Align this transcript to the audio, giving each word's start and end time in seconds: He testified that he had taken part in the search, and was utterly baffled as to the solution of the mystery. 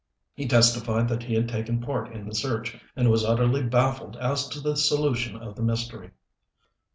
He 0.33 0.47
testified 0.47 1.07
that 1.09 1.21
he 1.21 1.35
had 1.35 1.47
taken 1.47 1.79
part 1.79 2.11
in 2.11 2.27
the 2.27 2.33
search, 2.33 2.75
and 2.95 3.11
was 3.11 3.23
utterly 3.23 3.61
baffled 3.61 4.15
as 4.17 4.47
to 4.47 4.59
the 4.59 4.75
solution 4.75 5.35
of 5.35 5.55
the 5.55 5.61
mystery. 5.61 6.09